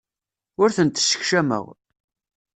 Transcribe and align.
Ur 0.61 0.69
tent-ssekcameɣ. 0.75 1.65